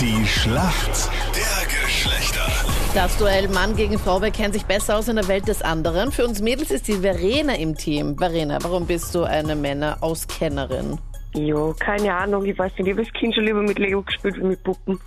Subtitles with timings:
[0.00, 2.42] Die Schlacht der Geschlechter.
[2.94, 6.12] Das Duell Mann gegen Frau, wer kennt sich besser aus in der Welt des anderen?
[6.12, 8.18] Für uns Mädels ist die Verena im Team.
[8.18, 10.98] Verena, warum bist du eine Männerauskennerin?
[11.32, 14.36] Ja, keine Ahnung, ich weiß nicht, ich habe als Kind schon lieber mit Lego gespielt
[14.36, 15.00] wie mit Puppen.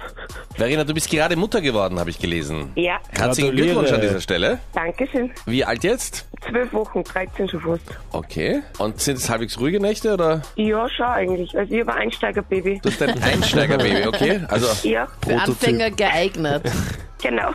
[0.60, 2.74] Verena, du bist gerade Mutter geworden, habe ich gelesen.
[2.76, 3.68] Ja, Herzlichen Gratuliere.
[3.68, 4.60] Glückwunsch an dieser Stelle.
[4.74, 5.32] Dankeschön.
[5.46, 6.26] Wie alt jetzt?
[6.46, 7.84] Zwölf Wochen, 13 schon fast.
[8.12, 8.62] Okay.
[8.78, 10.42] Und sind es halbwegs ruhige Nächte oder?
[10.58, 11.58] Ja, schon eigentlich.
[11.58, 12.82] Also ich habe ein Einsteigerbaby.
[12.84, 14.42] Du bist ein Einsteigerbaby, okay?
[14.50, 16.64] Also Ja, Für Anfänger geeignet.
[17.24, 17.52] genau.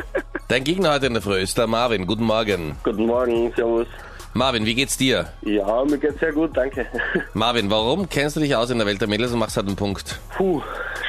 [0.48, 2.06] dein Gegner heute in der Früh ist der Marvin.
[2.06, 2.76] Guten Morgen.
[2.84, 3.86] Guten Morgen, Servus.
[4.34, 5.26] Marvin, wie geht's dir?
[5.42, 6.86] Ja, mir geht's sehr gut, danke.
[7.34, 9.76] Marvin, warum kennst du dich aus in der Welt der Mädels und machst halt einen
[9.76, 10.18] Punkt?
[10.36, 10.62] Puh,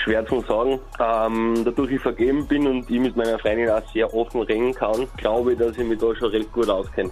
[0.03, 0.80] schwer zu sagen.
[0.99, 5.07] Ähm, dadurch ich vergeben bin und ich mit meiner Freundin auch sehr offen reden kann,
[5.17, 7.09] glaube ich, dass ich mich da schon recht gut auskenne.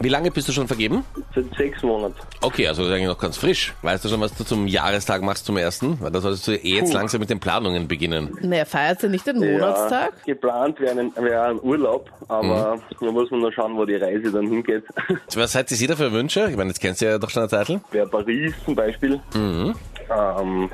[0.00, 1.04] Wie lange bist du schon vergeben?
[1.34, 2.14] Seit sechs Monaten.
[2.40, 3.74] Okay, also das ist eigentlich noch ganz frisch.
[3.82, 6.00] Weißt du schon, was du zum Jahrestag machst zum ersten?
[6.00, 6.98] Weil da solltest du eh jetzt Puh.
[6.98, 8.36] langsam mit den Planungen beginnen.
[8.42, 10.12] Naja, feiert sie nicht den Monatstag?
[10.26, 13.96] Ja, geplant wäre ein, wär ein Urlaub, aber da muss man noch schauen, wo die
[13.96, 14.84] Reise dann hingeht.
[15.34, 16.48] Was seid ihr da für Wünsche?
[16.50, 17.80] Ich meine, jetzt kennst du ja doch schon eine Zeitl.
[17.90, 19.20] wäre Paris zum Beispiel.
[19.34, 20.70] Ähm,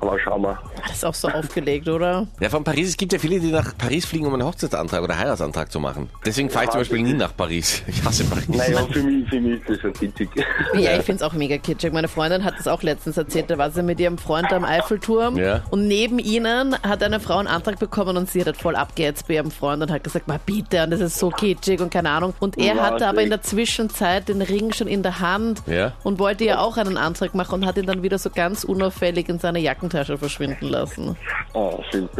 [0.00, 0.58] aber schauen wir.
[0.86, 2.26] Das ist auch so aufgelegt, oder?
[2.40, 5.16] Ja, von Paris, es gibt ja viele, die nach Paris fliegen, um einen Hochzeitsantrag oder
[5.18, 6.08] Heiratsantrag zu machen.
[6.24, 7.82] Deswegen fahre ich zum Beispiel nie nach Paris.
[7.94, 8.48] Ich hasse Paris.
[8.48, 10.28] Naja, für mich, für mich ist das schon kitschig.
[10.74, 11.92] Ja, ich find's auch mega kitschig.
[11.92, 13.50] Meine Freundin hat das auch letztens erzählt.
[13.50, 15.62] Da war sie mit ihrem Freund am Eiffelturm Ja.
[15.70, 19.28] und neben ihnen hat eine Frau einen Antrag bekommen und sie hat halt voll abgehetzt
[19.28, 22.10] bei ihrem Freund und hat gesagt, mal bitte, und das ist so kitschig und keine
[22.10, 22.34] Ahnung.
[22.40, 25.92] Und er Ja, hatte aber in der Zwischenzeit den Ring schon in der Hand Ja.
[26.02, 29.28] und wollte ja auch einen Antrag machen und hat ihn dann wieder so ganz unauffällig
[29.28, 31.16] in seine Jackentasche verschwinden lassen.
[31.52, 32.08] Oh, shit.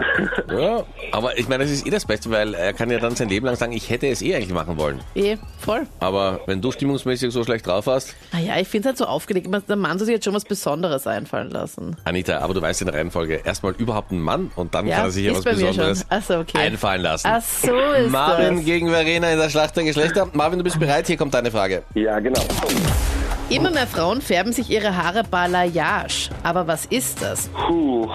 [0.50, 3.28] Ja, aber ich meine, das ist eh das Beste, weil er kann ja dann sein
[3.28, 5.00] Leben lang sagen, ich hätte es eh eigentlich machen wollen.
[5.14, 5.82] Eh, voll.
[6.00, 9.48] Aber wenn du stimmungsmäßig so schlecht drauf hast, Naja, ich finde halt so aufgelegt.
[9.68, 11.96] Der Mann soll sich jetzt schon was Besonderes einfallen lassen.
[12.04, 15.04] Anita, aber du weißt in der Reihenfolge, erstmal überhaupt ein Mann und dann Ja, kann
[15.06, 16.58] er sich ja ist was bei mir Besonderes so, okay.
[16.58, 17.26] einfallen lassen.
[17.30, 18.64] Ach so ist Marvin das.
[18.64, 20.28] gegen Verena in der Schlacht der Geschlechter.
[20.32, 21.82] Marvin, du bist bereit, hier kommt deine Frage.
[21.94, 22.42] Ja, genau.
[23.50, 26.30] Immer mehr Frauen färben sich ihre Haare Balayage.
[26.42, 27.48] Aber was ist das?
[27.48, 28.08] Puh,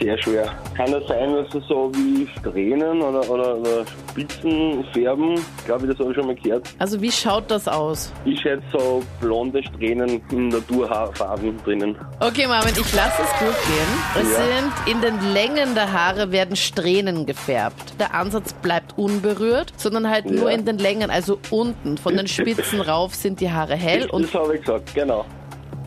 [0.00, 0.54] sehr schwer.
[0.76, 5.34] Kann das sein, dass es so wie Strähnen oder, oder, oder Spitzen färben?
[5.34, 6.68] Ich glaube, das habe ich schon mal gehört.
[6.78, 8.12] Also wie schaut das aus?
[8.24, 11.96] Ich schätze so blonde Strähnen in Naturhaarfarben drinnen.
[12.20, 13.88] Okay, Marvin, ich lasse es durchgehen.
[14.22, 14.44] Es Ja.
[14.44, 17.94] sind in den Längen der Haare werden Strähnen gefärbt.
[17.98, 20.56] Der Ansatz bleibt unberührt, sondern halt nur Ja.
[20.56, 21.98] in den Längen, also unten.
[21.98, 25.24] Von den Spitzen rauf sind die Haare hell und das habe ich gesagt, genau.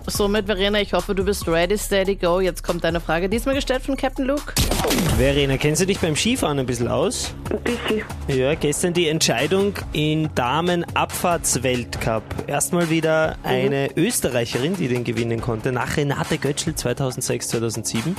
[0.07, 2.39] somit, Verena, ich hoffe, du bist ready, steady, go.
[2.39, 4.53] Jetzt kommt deine Frage, diesmal gestellt von Captain Luke.
[5.17, 7.35] Verena, kennst du dich beim Skifahren ein bisschen aus?
[7.51, 8.01] Ein bisschen.
[8.27, 12.23] Ja, gestern die Entscheidung im Damen-Abfahrtsweltcup.
[12.47, 18.15] Erstmal wieder eine Österreicherin, die den gewinnen konnte, nach Renate Götzl 2006, 2007.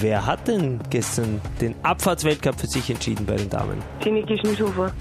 [0.00, 3.82] Wer hat denn gestern den Abfahrtsweltcup für sich entschieden bei den Damen?
[4.02, 4.92] Die Niki Schmidhofer.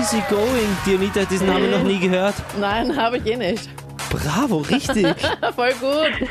[0.00, 0.76] Easy going.
[0.86, 2.34] Dionita hat diesen Namen noch nie gehört.
[2.58, 3.68] Nein, habe ich eh nicht.
[4.10, 5.14] Bravo, richtig.
[5.54, 6.28] Voll gut.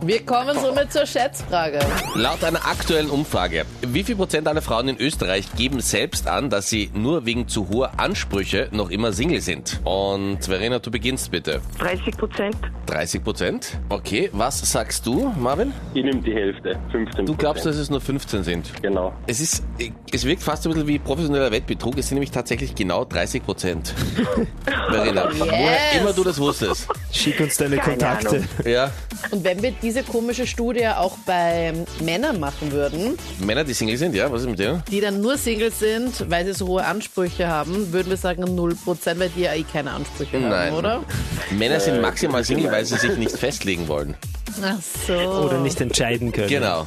[0.00, 1.80] Wir kommen somit zur Schätzfrage.
[2.14, 6.70] Laut einer aktuellen Umfrage, wie viel Prozent aller Frauen in Österreich geben selbst an, dass
[6.70, 9.80] sie nur wegen zu hoher Ansprüche noch immer Single sind?
[9.82, 11.60] Und Verena, du beginnst bitte.
[11.80, 12.56] 30 Prozent.
[12.86, 13.78] 30 Prozent?
[13.88, 15.72] Okay, was sagst du, Marvin?
[15.94, 18.70] Ich nehme die Hälfte, 15% Du glaubst, dass es nur 15 sind?
[18.80, 19.12] Genau.
[19.26, 19.64] Es ist,
[20.12, 21.98] es wirkt fast ein bisschen wie professioneller Wettbetrug.
[21.98, 23.94] Es sind nämlich tatsächlich genau 30 Prozent.
[24.90, 26.86] Verena, woher immer du das wusstest.
[27.12, 28.28] Schick uns deine Keine Kontakte.
[28.28, 28.44] Ahnung.
[28.64, 28.90] Ja,
[29.30, 34.14] Und wenn wir diese komische Studie auch bei Männern machen würden, Männer, die Single sind,
[34.14, 34.82] ja, was ist mit denen?
[34.90, 38.76] die dann nur Single sind, weil sie so hohe Ansprüche haben, würden wir sagen 0%,
[39.18, 40.72] weil die ja eh keine Ansprüche Nein.
[40.72, 41.04] haben, oder?
[41.50, 44.16] Männer sind maximal Single, weil sie sich nicht festlegen wollen.
[44.62, 45.14] Ach so.
[45.14, 46.48] Oder nicht entscheiden können.
[46.48, 46.84] Genau.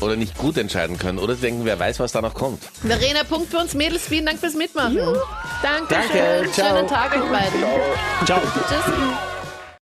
[0.00, 1.18] Oder nicht gut entscheiden können.
[1.18, 2.62] Oder denken, wer weiß, was da noch kommt.
[2.82, 4.02] Verena, Punkt für uns Mädels.
[4.08, 4.96] Vielen Dank fürs Mitmachen.
[4.96, 6.74] Danke, Danke, ciao.
[6.74, 7.60] Schönen Tag euch beiden.
[8.24, 8.40] Ciao.
[8.40, 9.33] Tschüss.